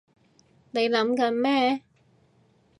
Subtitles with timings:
[0.71, 1.81] 你諗緊咩？